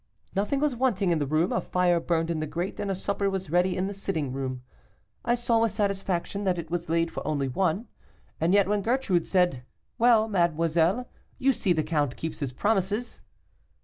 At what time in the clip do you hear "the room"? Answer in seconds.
1.19-1.51